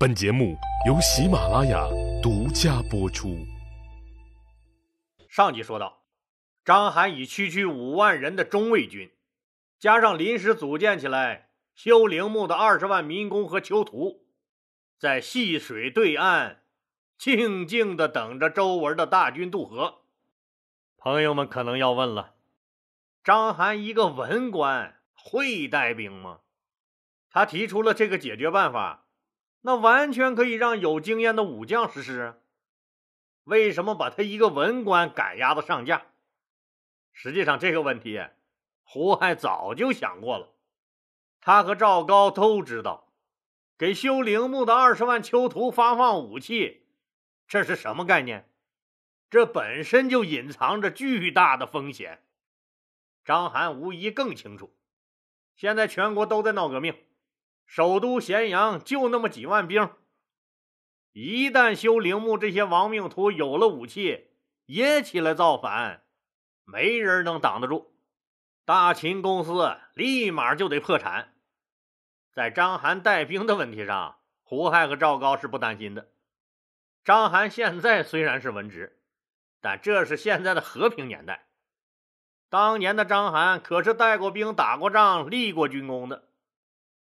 [0.00, 0.56] 本节目
[0.86, 1.86] 由喜马拉雅
[2.22, 3.36] 独家播出。
[5.28, 6.04] 上集说到，
[6.64, 9.10] 章邯以区区五万人的中卫军，
[9.78, 14.24] 加上临时组建起来修陵墓的二十万民工和囚徒，
[14.98, 16.62] 在细水对岸
[17.18, 19.96] 静静的等着周文的大军渡河。
[20.96, 22.36] 朋友们可能要问了：
[23.22, 26.38] 章邯一个文官会带兵吗？
[27.30, 29.08] 他提出了这个解决办法。
[29.62, 32.40] 那完全可以让有经验的武将实施。
[33.44, 36.06] 为什么把他一个文官赶鸭子上架？
[37.12, 38.20] 实际上这个问题，
[38.82, 40.54] 胡亥早就想过了。
[41.40, 43.12] 他和赵高都知道，
[43.76, 46.86] 给修陵墓的二十万囚徒发放武器，
[47.48, 48.48] 这是什么概念？
[49.28, 52.22] 这本身就隐藏着巨大的风险。
[53.24, 54.76] 章邯无疑更清楚。
[55.54, 56.94] 现在全国都在闹革命。
[57.70, 59.90] 首都咸阳就那么几万兵，
[61.12, 64.26] 一旦修陵墓这些亡命徒有了武器，
[64.66, 66.02] 也起来造反，
[66.64, 67.94] 没人能挡得住。
[68.64, 71.32] 大秦公司立马就得破产。
[72.32, 76.10] 在章邯带兵的问题上，胡亥和赵高是不担心的。
[77.04, 79.00] 章邯现在虽然是文职，
[79.60, 81.46] 但这是现在的和平年代。
[82.48, 86.29] 当年的章邯可是带过兵、打过仗、立过军功的。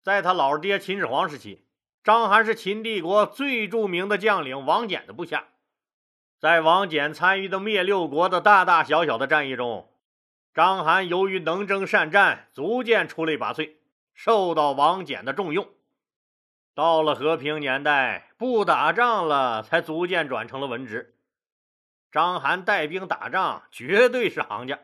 [0.05, 1.65] 在他老爹秦始皇时期，
[2.03, 5.47] 章邯是秦帝国最著名的将领王翦的部下。
[6.39, 9.91] 在王翦参与的灭六国的大大小小的战役中，
[10.53, 13.77] 章邯由于能征善战，逐渐出类拔萃，
[14.13, 15.67] 受到王翦的重用。
[16.75, 21.17] 到了和平年代，不打仗了，才逐渐转成了文职。
[22.13, 24.81] 章邯带兵打仗，绝对是行家。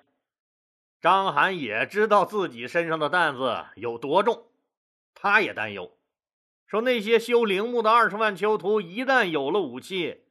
[1.02, 4.46] 章邯也知道自己身上的担子有多重。
[5.22, 5.98] 他也担忧，
[6.66, 10.24] 说那些修陵墓的二十万囚徒一旦有了武器，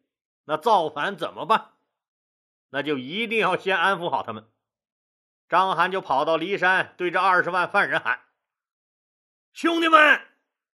[0.46, 1.74] 那造反怎么办？
[2.72, 4.50] 那就一定要先安抚好他们。
[5.48, 8.22] 章邯就跑到骊山，对这二十万犯人喊
[9.54, 10.22] ：“兄弟们，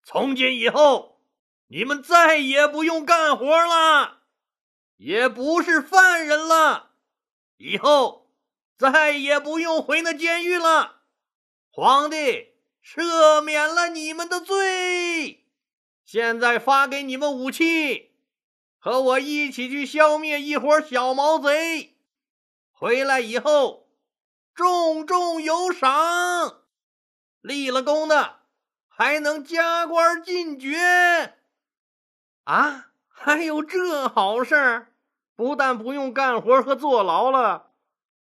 [0.02, 1.22] 从今以后，
[1.68, 4.22] 你们再也不用干活了，
[4.96, 6.92] 也不是犯人了，
[7.58, 8.32] 以后
[8.78, 11.02] 再也不用回那监狱了。
[11.70, 12.55] 皇帝。”
[12.86, 15.44] 赦免了你们的罪，
[16.04, 18.12] 现在发给你们武器，
[18.78, 21.98] 和我一起去消灭一伙小毛贼。
[22.72, 23.88] 回来以后，
[24.54, 26.62] 重重有赏，
[27.42, 28.42] 立了功的
[28.88, 30.78] 还能加官进爵。
[32.44, 34.94] 啊，还有这好事
[35.36, 37.72] 不但不用干活和坐牢了，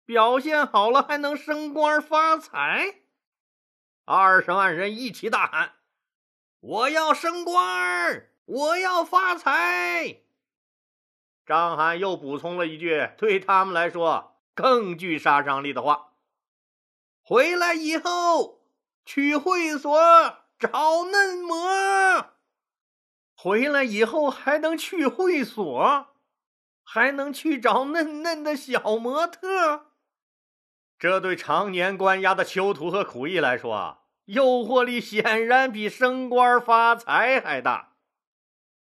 [0.05, 3.03] 表现好了还能升官发财。
[4.11, 5.73] 二十万人一起大喊
[6.61, 10.23] ：“我要升官，我要发财！”
[11.45, 16.15] 张邯又补充了一句对他们来说更具杀伤力的话
[17.21, 18.63] ：“回来以后
[19.05, 20.01] 去会所
[20.59, 22.31] 找嫩模。
[23.35, 26.07] 回来以后还能去会所，
[26.83, 29.88] 还能去找嫩嫩的小模特。”
[30.99, 37.93] 这对常年关押的囚徒和苦役来说，诱惑力显然比升官发财还大。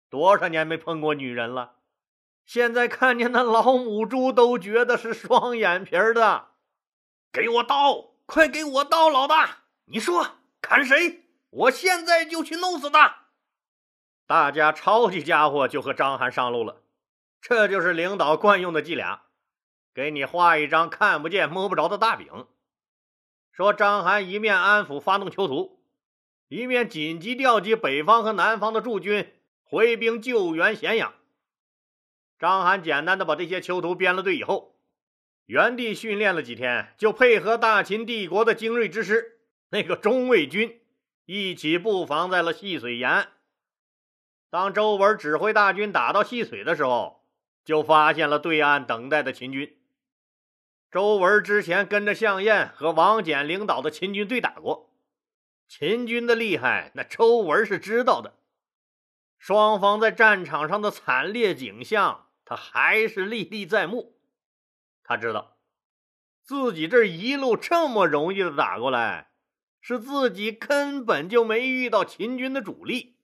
[0.10, 1.74] 多少年没碰过女人了，
[2.46, 6.52] 现在看见那老母猪都觉得是双眼皮的。
[7.34, 9.64] 给我刀，快给我刀，老大！
[9.88, 11.26] 你说砍谁？
[11.50, 13.26] 我现在就去弄死他！
[14.26, 16.82] 大家抄起家伙就和张涵上路了。
[17.42, 19.25] 这就是领导惯用的伎俩。
[19.96, 22.48] 给你画一张看不见摸不着的大饼，
[23.54, 25.80] 说章邯一面安抚发动囚徒，
[26.50, 29.32] 一面紧急调集北方和南方的驻军
[29.64, 31.14] 回兵救援咸阳。
[32.38, 34.76] 章邯简单的把这些囚徒编了队以后，
[35.46, 39.40] 原地训练了几天，就配合大秦帝国的精锐之师
[39.70, 40.82] 那个中卫军
[41.24, 43.30] 一起布防在了细水沿。
[44.50, 47.26] 当周文指挥大军打到细水的时候，
[47.64, 49.74] 就发现了对岸等待的秦军。
[50.96, 54.96] 周文之前跟着项燕和王翦领导的秦军对打过，
[55.68, 58.40] 秦军的厉害，那周文是知道的。
[59.38, 64.18] 双方在战场上的惨烈景象，他还是历历在目。
[65.04, 65.58] 他知道，
[66.42, 69.32] 自己这一路这么容易的打过来，
[69.82, 73.18] 是自己根本就没遇到秦军的主力。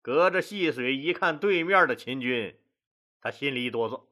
[0.00, 2.58] 隔着细水一看对面的秦军，
[3.20, 4.04] 他心里一哆嗦。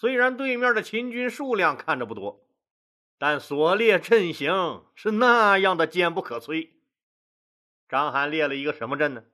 [0.00, 2.46] 虽然对面的秦军数量看着不多，
[3.18, 6.70] 但所列阵型是那样的坚不可摧。
[7.88, 9.24] 张邯列了一个什么阵呢？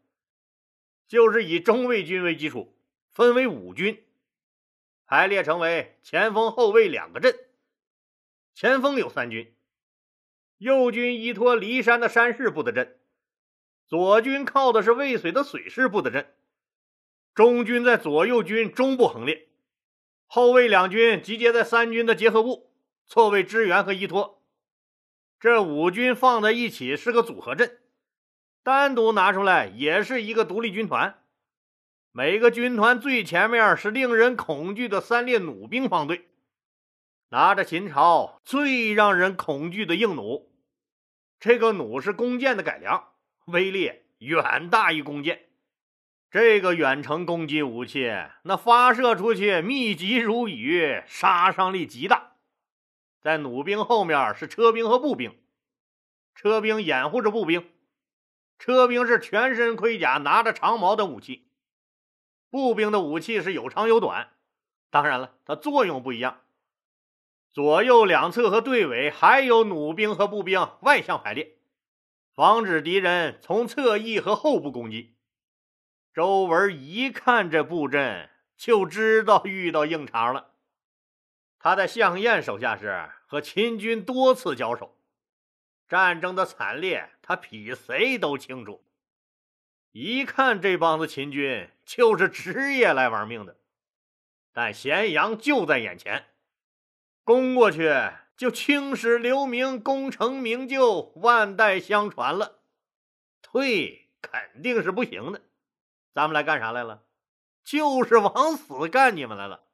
[1.06, 2.74] 就是以中卫军为基础，
[3.12, 4.06] 分为五军，
[5.04, 7.38] 排列成为前锋、后卫两个阵。
[8.54, 9.54] 前锋有三军，
[10.56, 12.98] 右军依托骊山的山势布的阵，
[13.86, 16.34] 左军靠的是渭水的水势布的阵，
[17.34, 19.46] 中军在左右军中部横列，
[20.26, 22.72] 后卫两军集结在三军的结合部，
[23.06, 24.42] 错位支援和依托。
[25.38, 27.78] 这五军放在一起是个组合阵，
[28.62, 31.22] 单独拿出来也是一个独立军团。
[32.12, 36.28] 每个军团最前面是令人恐惧的三列弩兵方队，
[37.30, 40.50] 拿着秦朝最让人恐惧的硬弩。
[41.38, 43.12] 这个弩是弓箭的改良，
[43.46, 45.48] 威力远大于弓箭。
[46.34, 52.32] 这个远程攻击武器，那发射出去密集如雨，杀伤力极大。
[53.20, 55.38] 在弩兵后面是车兵和步兵，
[56.34, 57.70] 车兵掩护着步兵，
[58.58, 61.46] 车兵是全身盔甲，拿着长矛等武器。
[62.50, 64.30] 步兵的武器是有长有短，
[64.90, 66.40] 当然了，它作用不一样。
[67.52, 71.58] 左右两侧和队尾还有弩兵和步兵外向排列，
[72.34, 75.13] 防止敌人从侧翼和后部攻击。
[76.14, 80.52] 周文一看这布阵，就知道遇到硬茬了。
[81.58, 84.96] 他在项燕手下时和秦军多次交手，
[85.88, 88.84] 战争的惨烈他比谁都清楚。
[89.90, 93.56] 一看这帮子秦军就是职业来玩命的，
[94.52, 96.26] 但咸阳就在眼前，
[97.24, 97.92] 攻过去
[98.36, 102.60] 就青史留名、功成名就、万代相传了；
[103.42, 105.42] 退肯定是不行的。
[106.14, 107.02] 咱们来干啥来了？
[107.64, 109.64] 就是往死干你们来了。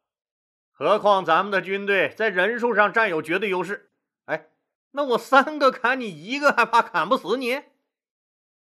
[0.70, 3.90] 何况咱们的军队在人数上占有绝对优势，
[4.24, 4.48] 哎，
[4.92, 7.62] 那我三个砍你一个，还怕砍不死你？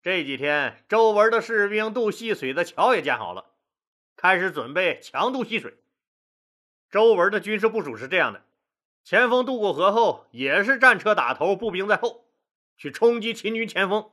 [0.02, 3.48] 这几天，周文的士兵渡溪水的桥也建好了，
[4.16, 5.78] 开始准备强渡溪水。
[6.90, 8.46] 周文的军事部署是这样的：
[9.04, 12.30] 前锋渡过河后，也是战车打头，步兵在后，
[12.78, 14.10] 去冲击秦军前锋。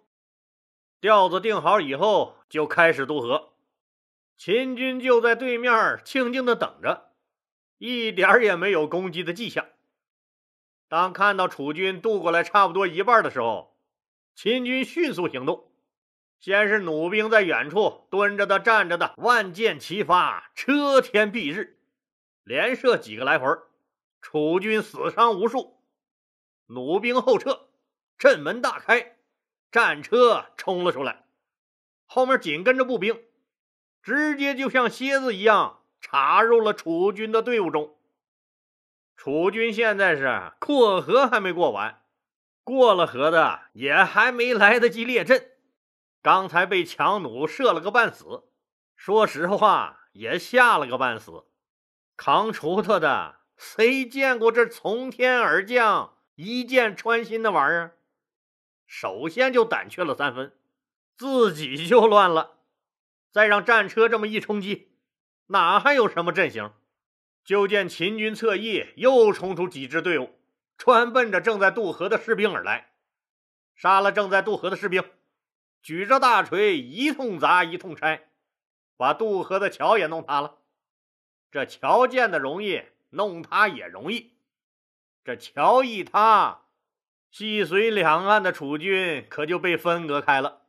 [1.05, 3.53] 调子定好以后，就开始渡河，
[4.39, 7.11] 秦军就在对面静静的等着。
[7.77, 9.67] 一点也没有攻击的迹象。
[10.89, 13.77] 当看到楚军渡过来差不多一半的时候，
[14.35, 15.71] 秦军迅速行动。
[16.41, 21.79] 先是弩兵在远处蹲着的、站着的，万箭齐发，车天蔽日，
[22.45, 23.47] 连射几个来回，
[24.23, 25.77] 楚军死伤无数。
[26.65, 27.69] 弩兵后撤，
[28.17, 29.14] 阵门大开，
[29.75, 31.25] 战车冲了出来，
[32.06, 33.21] 后面紧跟着步兵，
[34.05, 35.81] 直接就像蝎子一样。
[36.00, 37.97] 插入了楚军的队伍中。
[39.17, 42.05] 楚军现在是过河还没过完，
[42.62, 45.50] 过了河的也还没来得及列阵，
[46.23, 48.44] 刚才被强弩射了个半死。
[48.94, 51.47] 说实话，也吓了个半死。
[52.17, 57.99] 扛锄头的谁见过这从天而降、一箭穿心的玩意儿？
[58.87, 60.53] 首先就胆怯了三分，
[61.17, 62.59] 自己就乱了，
[63.31, 64.93] 再让战车这么一冲击。
[65.47, 66.73] 哪还有什么阵型？
[67.45, 70.39] 就见秦军侧翼又冲出几支队伍，
[70.79, 72.95] 穿奔着正在渡河的士兵而来，
[73.75, 75.05] 杀了正在渡河的士兵，
[75.83, 78.31] 举着大锤一通砸一通拆，
[78.97, 80.58] 把渡河的桥也弄塌了。
[81.51, 84.32] 这桥建的容易，弄塌也容易。
[85.23, 86.64] 这桥一塌，
[87.36, 90.60] 西水两岸的楚军可就被分隔开了。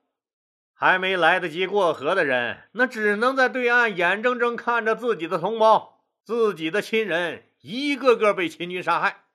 [0.73, 9.25] 还没来得及过河的人，那只能在对岸眼睁睁看着自己的同胞、自己的亲人一个个被秦军杀害。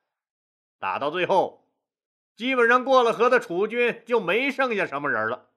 [0.77, 1.65] 打到最后，
[2.35, 5.47] 基本上过了河的楚军就没剩下什么人了。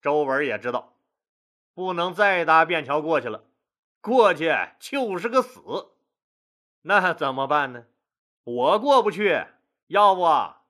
[0.00, 0.96] 周文也知道，
[1.74, 3.44] 不能再搭便桥过去了，
[4.00, 5.60] 过去就是个死。
[6.80, 7.84] 那怎么办呢？
[8.42, 9.44] 我过不去，
[9.86, 10.22] 要不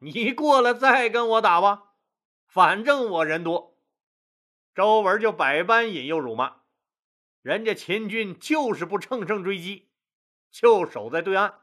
[0.05, 1.93] 你过来再跟我打吧，
[2.45, 3.79] 反正我人多。
[4.75, 6.63] 周文就百般引诱辱骂，
[7.41, 9.93] 人家秦军就是不乘胜追击，
[10.51, 11.61] 就守在对岸，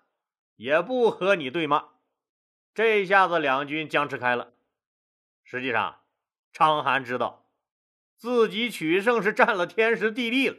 [0.56, 1.90] 也不和你对骂。
[2.74, 4.54] 这下子两军僵持开了。
[5.44, 6.00] 实际上，
[6.54, 7.52] 章邯知道
[8.16, 10.56] 自己取胜是占了天时地利了。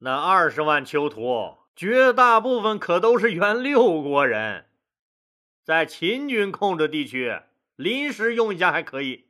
[0.00, 4.68] 那二十万囚徒，绝大部分可都是原六国人，
[5.62, 7.40] 在秦军控制地区
[7.76, 9.26] 临时用一下还可以。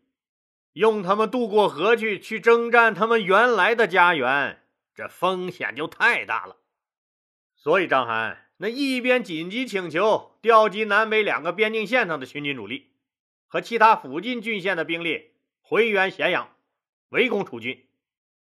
[0.72, 4.62] 用他们渡过河去，去征战他们原来的家园，
[4.94, 6.56] 这风险就太大了。
[7.54, 12.92] 所以张邯那一边紧急请求调集南北两个边境线上的秦军主力
[13.46, 16.48] 和其他附近郡县的兵力回援咸阳，
[17.10, 17.86] 围攻楚军，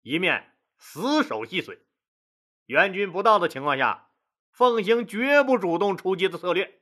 [0.02, 1.80] 一面死守细水。
[2.66, 4.10] 援军不到的情况下，
[4.52, 6.79] 奉行绝不主动出击的策略。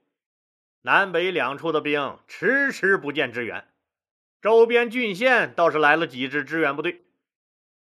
[0.82, 3.66] 南北两处的兵迟迟不见支援，
[4.40, 7.04] 周边郡县倒是来了几支支援部队。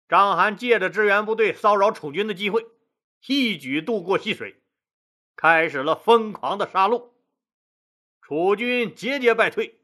[0.08, 2.66] 章邯借着支援部队骚扰楚军的机会，
[3.26, 4.62] 一举渡过溪水，
[5.36, 7.10] 开始了疯狂的杀戮。
[8.22, 9.78] 楚军节节败退，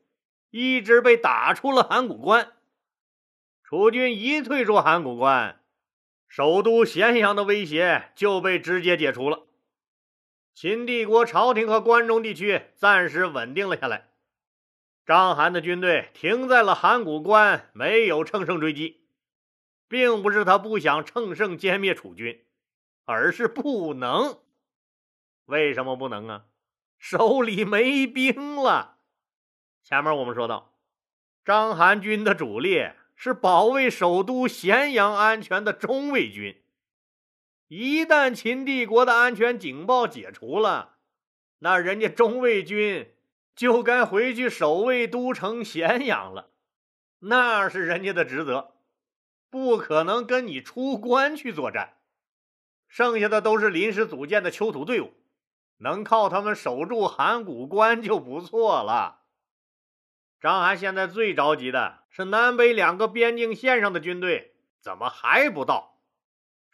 [0.51, 2.53] 一直被打出了函谷关。
[3.63, 5.61] 楚军一退出函谷关，
[6.27, 9.47] 首都咸阳的威胁就被直接解除了。
[10.55, 14.11] 秦帝国朝廷和关中地区暂时稳定了下来。
[15.05, 19.03] 章邯的军队停在了函谷关，没有乘胜追击。
[19.89, 22.45] 并不是他不想乘胜歼灭楚军，
[23.05, 24.39] 而是不能。
[25.45, 26.47] 为什么不能啊？
[26.99, 28.99] 手里没兵了。
[29.83, 30.73] 前面我们说到，
[31.45, 36.64] 章邯军的主力是保卫首都咸阳安全的中卫军。
[37.77, 40.95] 一旦秦帝国的安全警报解除了，
[41.59, 43.13] 那人家中卫军
[43.57, 46.51] 就该回去守卫都城咸阳了，
[47.19, 48.75] 那是人家的职责。
[49.51, 51.95] 不可能跟你出关去作战，
[52.87, 55.13] 剩下的都是临时组建的囚徒队伍，
[55.79, 59.23] 能靠他们守住函谷关就不错了。
[60.41, 65.94] 章邯现在最着急的是南北两个边境线上的军队怎么还不到？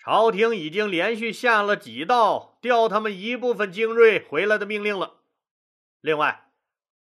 [0.03, 5.21] 朝廷已经连续下了几道调他们一部分精锐回来的命令了。
[6.01, 6.49] 另外，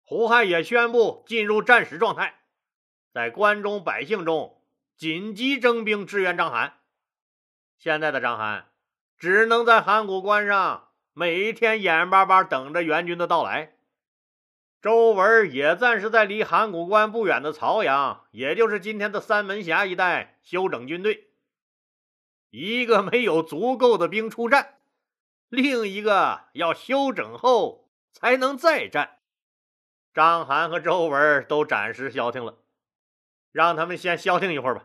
[0.02, 2.40] 胡亥也宣布进入战时状态，
[3.12, 4.56] 在关中百姓中。
[4.96, 6.72] 紧急征兵支援章邯。
[7.78, 8.64] 现在的章邯
[9.16, 13.76] 只能在函谷关上每天眼巴巴等着援军的到来。
[14.82, 21.29] 周文也暂时在离函谷关不远的曹阳，也就是今天的三门峡一带休整军队。
[22.50, 24.78] 一个没有足够的兵出战，
[25.48, 29.18] 另一个要休整后才能再战。
[30.12, 32.58] 章邯和周文都暂时消停了，
[33.52, 34.84] 让他们先消停一会儿吧。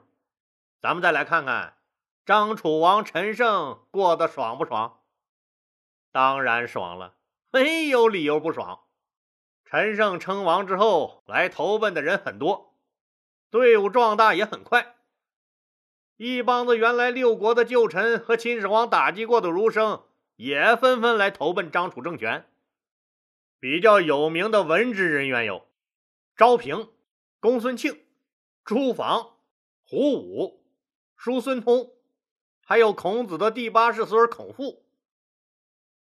[0.79, 1.77] 咱们再来看看
[2.25, 4.99] 张楚王陈胜过得爽不爽？
[6.11, 7.15] 当然爽了，
[7.51, 8.83] 没有理由不爽。
[9.65, 12.75] 陈胜称王之后，来投奔的人很多，
[13.49, 14.94] 队伍壮大也很快。
[16.17, 20.03] 一帮子原来六国的旧臣和秦始皇打击过的儒生，
[20.37, 22.49] 也纷纷来投奔张楚政权。
[23.59, 25.67] 比较有名的文职人员有
[26.37, 26.89] 昭平、
[27.39, 28.05] 公孙庆、
[28.63, 29.37] 朱房、
[29.83, 30.63] 胡武。
[31.17, 31.93] 叔孙通，
[32.61, 34.85] 还有孔子的第八世孙孔父。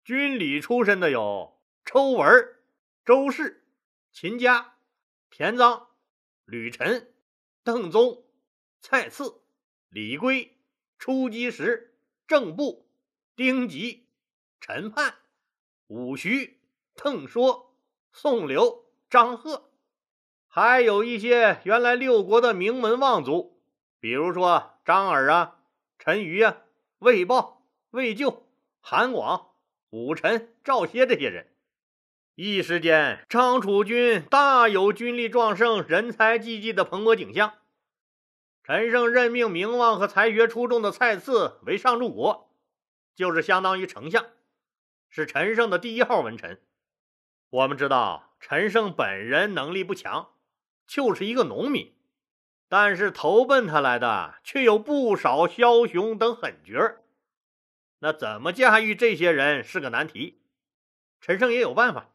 [0.04, 2.56] 军礼出身的有抽文、
[3.04, 3.66] 周氏、
[4.12, 4.76] 秦家、
[5.30, 5.88] 田臧、
[6.46, 7.12] 吕臣、
[7.64, 8.24] 邓宗、
[8.80, 9.42] 蔡赐、
[9.90, 10.58] 李圭、
[10.98, 11.96] 出击时、
[12.28, 12.88] 郑布、
[13.36, 14.08] 丁吉、
[14.60, 15.16] 陈盼、
[15.88, 16.60] 武徐、
[16.96, 17.76] 邓说、
[18.12, 19.72] 宋刘、张贺，
[20.48, 23.62] 还有一些原来六国的名门望族，
[24.00, 24.74] 比如说。
[24.86, 25.60] 张耳啊，
[26.00, 26.64] 陈馀啊，
[26.98, 28.48] 魏豹、魏咎、
[28.82, 29.52] 韩广、
[29.92, 31.54] 武臣、赵歇这些人，
[32.34, 37.59] 一时间张楚军大有军力壮盛、人才济济的蓬勃景象。
[38.70, 42.54] 陈胜任命名望和才学出众的蔡赐为上柱国，
[43.16, 44.28] 就是相当于丞相，
[45.10, 46.62] 是陈胜的第一号文臣。
[47.50, 50.34] 我们知道陈胜本人能力不强，
[50.86, 51.96] 就是一个农民。
[52.68, 57.02] 但是投奔他来的却有不少枭雄等狠角儿，
[57.98, 60.44] 那怎么驾驭这些人是个难题。
[61.20, 62.12] 陈胜也有办法，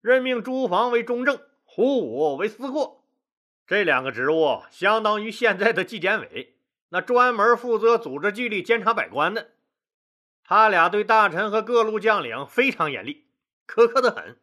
[0.00, 3.01] 任命朱房为中正，胡武为司过，
[3.72, 6.58] 这两个职务相当于现在的纪检委，
[6.90, 9.52] 那专门负责组织纪律、监察百官的。
[10.44, 13.28] 他俩对大臣和各路将领非常严厉，
[13.66, 14.38] 苛刻的很，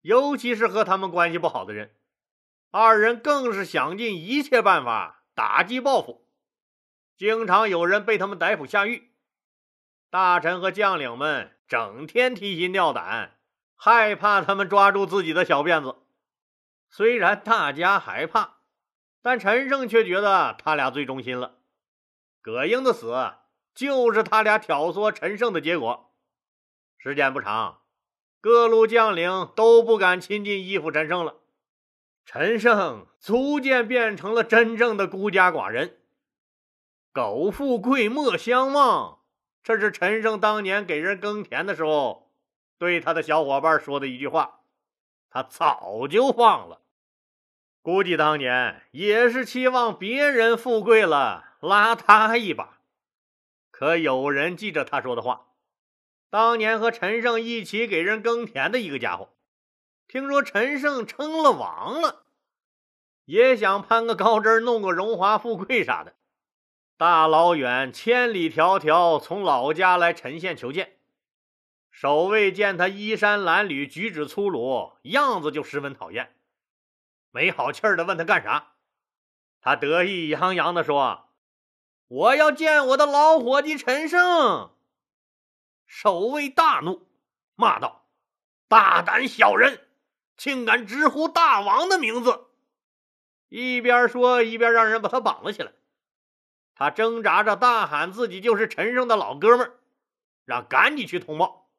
[0.00, 1.94] 尤其是和他们关系不好的人。
[2.72, 6.26] 二人更是想尽一切办法打击报复，
[7.16, 9.12] 经常有人被他们逮捕下狱。
[10.10, 13.36] 大臣和将领们整天提心吊胆，
[13.76, 15.94] 害怕他们抓住自己的小辫子。
[16.94, 18.58] 虽然大家害怕，
[19.22, 21.54] 但陈胜却觉得他俩最忠心了。
[22.42, 23.32] 葛英的死
[23.74, 26.12] 就是他俩挑唆陈胜的结果。
[26.98, 27.80] 时间不长，
[28.42, 31.36] 各路将领都不敢亲近依附陈胜了。
[32.26, 35.96] 陈胜逐渐变成了真正的孤家寡人。
[37.10, 39.20] 苟富贵，莫相忘，
[39.62, 42.30] 这是陈胜当年给人耕田的时候
[42.76, 44.58] 对他的小伙伴说的一句话。
[45.30, 46.81] 他早就忘了，
[47.82, 52.78] 估计当年也是期望别人富贵了，拉他一把。
[53.72, 55.48] 可有人记着他说的话，
[56.30, 59.30] 当年和陈胜一起给人耕田的一个家伙，
[60.06, 62.22] 听说陈胜称了王了，
[63.24, 66.14] 也想攀个高枝，弄个荣华富贵啥的，
[66.96, 70.98] 大老远千里迢迢从老家来陈县求见。
[71.90, 76.32] 守卫见他衣衫褴褛，举止粗鲁，样子就十分讨厌，
[77.32, 78.74] 没好气儿的问他干啥。
[79.60, 81.28] 他得意洋洋的说。
[82.08, 84.70] 我要见我的老伙计陈胜。
[85.86, 87.08] 守卫大怒，
[87.54, 88.06] 骂道
[88.68, 89.88] ：“大胆小人，
[90.36, 92.48] 竟敢直呼大王的名字！”
[93.48, 95.72] 一边说，一边让人把他绑了起来。
[96.74, 99.80] 他挣扎着大喊自己就是陈胜的老哥们儿，
[100.44, 101.70] 让赶紧去通报。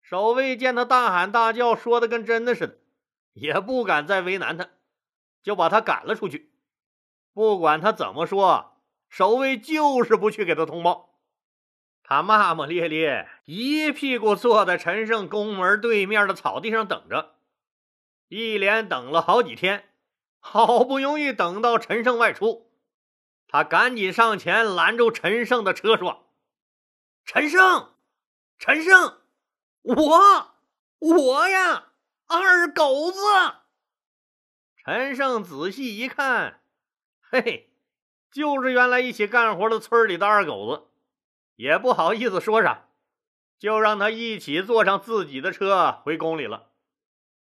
[0.00, 2.78] 守卫见他大喊大叫，说的跟真的似的，
[3.32, 4.68] 也不敢再为难他，
[5.42, 6.52] 就把他赶了出去。
[7.32, 8.70] 不管他怎么说。
[9.12, 11.18] 守卫就是不去给他通报，
[12.02, 17.34] 他骂骂咧咧，一屁股坐在陈胜宫门对面的草地上等着，
[18.28, 19.90] 一连等了好几天，
[20.38, 22.72] 好不容易等到陈胜外出，
[23.46, 26.32] 他赶紧上前拦住陈胜的车，说
[27.26, 27.92] ：“陈胜，
[28.58, 29.20] 陈胜，
[29.82, 30.54] 我，
[31.00, 31.91] 我呀，
[32.26, 33.20] 二狗子。”
[34.84, 36.62] 陈胜仔细一看，
[37.20, 37.68] 嘿嘿。
[38.32, 40.84] 就是原来一起干活的村里的二狗子，
[41.56, 42.88] 也不好意思说啥，
[43.58, 46.70] 就让他一起坐上自己的车回宫里了。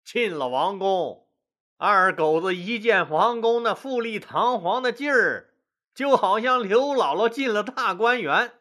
[0.05, 1.29] 进了王宫，
[1.77, 5.55] 二狗子一见王宫那富丽堂皇的劲儿，
[5.95, 8.53] 就好像刘姥姥进了大观园。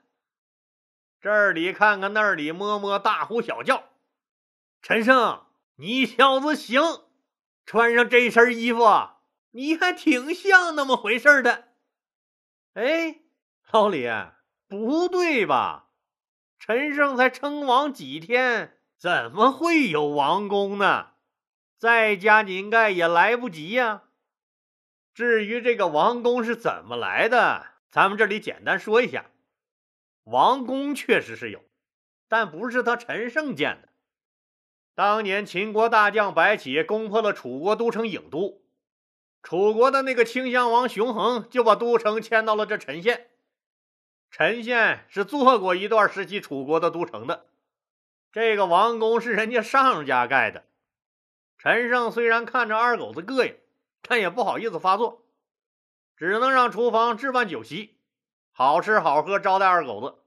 [1.20, 3.86] 这里看看那里摸摸，大呼小叫
[4.84, 5.44] ：“陈胜，
[5.76, 6.82] 你小子行！
[7.66, 8.84] 穿上这身衣服，
[9.52, 11.70] 你还挺像那么回事的。”
[12.74, 13.22] 哎，
[13.72, 14.08] 老李，
[14.68, 15.90] 不对吧？
[16.60, 21.14] 陈胜才称王几天，怎么会有王宫呢？
[21.78, 24.04] 再加井盖也来不及呀。
[25.14, 29.26] 至于这个王宫是怎么来的，咱们这里简单说一下。
[30.26, 31.64] 王宫确实是有，
[32.28, 33.90] 但不是他陈胜建的。
[34.94, 38.62] 当年秦国大将白起攻破了楚国都城郢都。
[39.42, 43.30] 楚国的那个顷襄王熊衡就把都城迁到了这陈县。
[44.30, 47.48] 陈县是做过一段时期楚国的都城的。
[48.32, 50.64] 这个王宫是人家上家盖的。
[51.58, 53.56] 陈胜虽然看着二狗子膈应，
[54.02, 55.26] 但也不好意思发作，
[56.16, 57.98] 只能让厨房置办酒席，
[58.52, 60.20] 好吃好喝招待二狗子。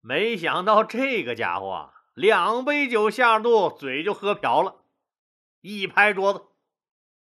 [0.00, 4.76] 没想到这个家伙啊，两杯酒下肚，嘴就喝瓢了，
[5.60, 6.46] 一拍桌子。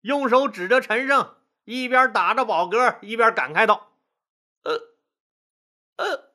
[0.02, 3.90] 用手指着陈胜，一边打着饱嗝，一边感慨道
[4.62, 4.94] ：“呃，
[5.96, 6.30] 呃，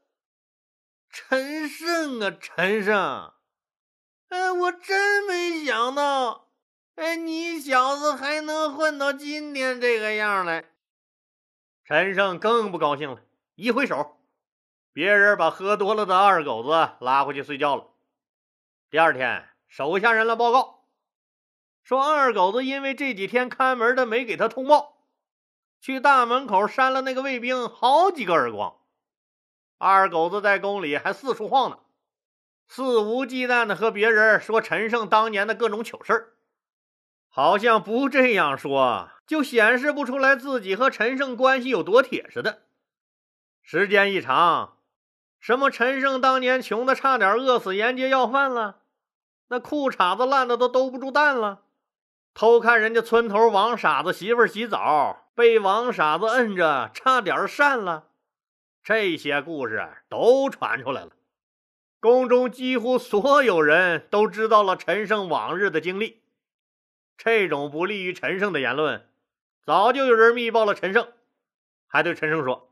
[1.10, 3.32] 陈胜啊，陈胜，
[4.28, 6.50] 哎，我真没想到，
[6.96, 10.66] 哎，你小子还能混到今天这个样来。”
[11.88, 13.22] 陈胜更不高兴了，
[13.56, 14.18] 一挥手，
[14.92, 17.91] 别人把喝多了的二狗子拉回去睡觉了。
[18.92, 20.84] 第二天，手下人来报告。
[21.82, 25.06] 说二狗子因为这几天看门的没给他通报，
[25.80, 28.76] 去大门口扇了那个卫兵好几个耳光。
[29.78, 31.80] 二狗子在宫里还四处晃呢，
[32.68, 36.34] 肆无忌惮的和别人说陈胜当年的各种糗事
[37.30, 42.64] 好像不这样说就显示不出来自己和陈胜关系有多铁似的。
[43.62, 44.80] 时间一长，
[45.40, 48.81] 什么陈胜当年穷的差点饿死沿街要饭了，
[49.52, 51.64] 那裤衩子烂的都兜不住蛋了。
[52.34, 58.08] 偷看人家村头王傻子媳妇洗澡，被王傻子摁着，差点扇了。
[58.82, 61.12] 这些故事都传出来了，
[62.00, 66.24] 宫中几乎所有人都知道了陈胜往日的经历。
[67.18, 69.06] 这种不利于陈胜的言论，
[69.66, 71.12] 早就有人密报了陈胜，
[71.88, 72.72] 还对陈胜说：“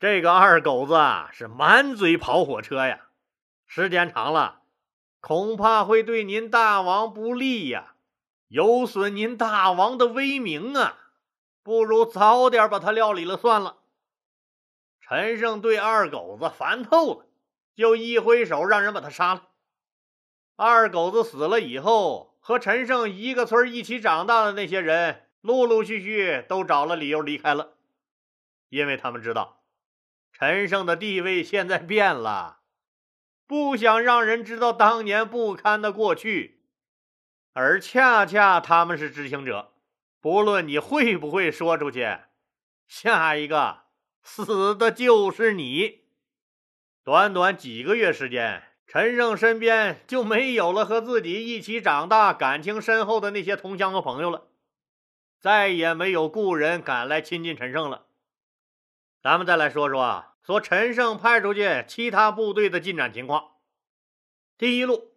[0.00, 3.08] 这个二狗子啊，是满嘴跑火车呀，
[3.66, 4.61] 时间长了，
[5.22, 7.94] 恐怕会对您大王不利呀。”
[8.52, 10.98] 有损您大王的威名啊！
[11.62, 13.78] 不如早点把他料理了算了。
[15.00, 17.26] 陈胜对二狗子烦透了，
[17.74, 19.48] 就一挥手让人把他杀了。
[20.56, 27.72] 二狗子死了以后，和陈胜一个村一起长大的那些人，陆陆续续都找了理由离开了，
[28.68, 29.62] 因为他们知道
[30.30, 32.60] 陈胜的地位现在变了，
[33.52, 36.62] 不想让人知道当年不堪的过去。
[37.52, 39.74] 而恰恰他们是知情者，
[40.22, 42.16] 不论你会不会说出去，
[42.86, 43.80] 下一个
[44.22, 46.06] 死的就是你。
[47.04, 54.46] 短短几个月时间，陈胜身边就没有了和自己一起长大、感情深厚的那些同乡和朋友了，
[55.38, 58.06] 再也没有故人敢来亲近陈胜了。
[59.22, 63.52] 咱们再来说说啊，说陈胜派出去其他部队的进展情况。
[64.58, 65.12] 第一路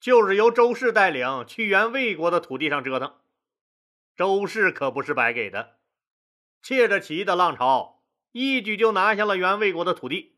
[0.00, 3.14] 就是由周氏带领去原魏国的土地上折腾。
[4.16, 5.76] 周氏可不是白给的，
[6.62, 10.36] 借着起义的浪潮，一举就拿下了原魏国的土地。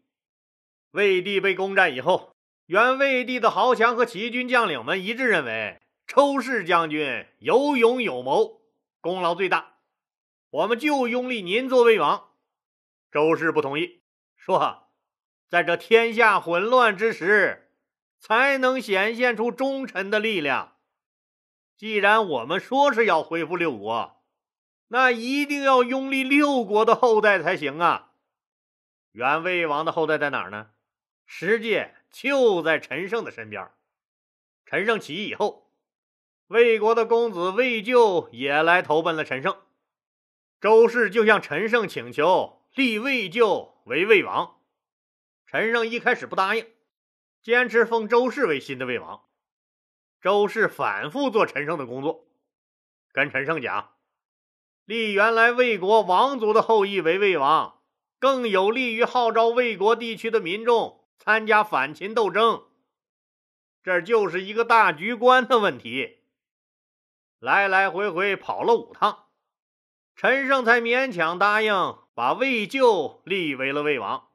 [0.90, 2.34] 魏地被攻占以后，
[2.66, 8.62] 原魏地的豪强和起义军将领们一致认为周氏将军有勇有谋，
[9.00, 9.76] 功劳最大，
[10.50, 12.30] 我们就拥立您做魏王。
[13.12, 14.00] 周氏不同意，
[14.48, 14.88] 说
[15.48, 17.66] 在这天下混乱之时。
[18.20, 20.78] 才能显现出忠臣的力量。
[21.76, 24.24] 既然我们说是要恢复六国，
[24.88, 28.14] 那一定要拥立六国的后代才行啊！
[29.12, 30.70] 原魏王的后代在哪儿呢？
[31.26, 33.70] 实际就在陈胜的身边。
[34.66, 35.70] 陈胜起义以后，
[36.48, 39.56] 魏国的公子魏咎也来投奔了陈胜。
[40.60, 44.60] 周氏就向陈胜请求立魏咎为魏王。
[45.48, 46.64] 陈胜一开始不答应。
[47.42, 49.24] 坚持封周氏为新的魏王，
[50.20, 52.28] 周氏反复做陈胜的工作，
[53.10, 53.96] 跟陈胜讲，
[54.84, 57.82] 立原来魏国王族的后裔为魏王，
[58.20, 62.68] 更有利于号召魏国地区的民众参加反秦斗争。
[63.82, 66.20] 这就是一个大局观的问题。
[67.40, 69.24] 来来回回跑了五趟，
[70.14, 74.30] 陈胜才勉强答应把魏咎立为了魏王，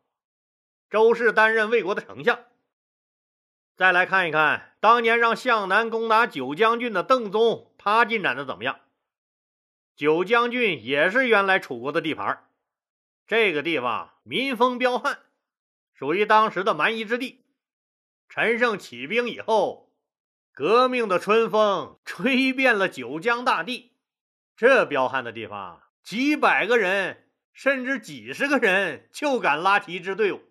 [0.90, 2.40] 周氏担任魏国的丞相。
[3.76, 8.80] 再来看一看当年让向南攻打九江郡的邓宗，他进展的怎么样？
[9.98, 12.48] 九江郡也是原来楚国的地盘，
[13.28, 15.20] 这个地方民风彪悍，
[15.94, 17.44] 属于当时的蛮夷之地。
[18.30, 19.92] 陈胜起兵以后，
[20.54, 23.98] 革命的春风吹遍了九江大地。
[24.56, 27.23] 这彪悍的地方，几百个人
[27.54, 30.42] 甚至几十个人就敢拉起一支队伍，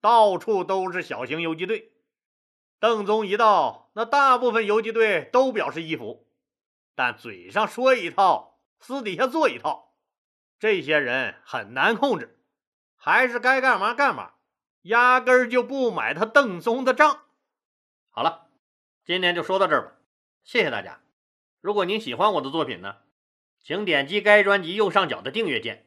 [0.00, 1.92] 到处都是小型游击队。
[2.80, 6.26] 邓宗一到，那大部分游击队都表示依服，
[6.94, 9.94] 但嘴上说一套，私底下做一套。
[10.58, 12.38] 这些人很难控制，
[12.96, 14.32] 还是该干嘛干嘛，
[14.82, 17.20] 压根儿就不买他邓宗的账。
[18.10, 18.48] 好了，
[19.04, 19.92] 今天就说到这儿吧，
[20.42, 21.00] 谢谢大家。
[21.60, 22.96] 如果您喜欢我的作品呢，
[23.62, 25.86] 请点击该专辑右上角的订阅键。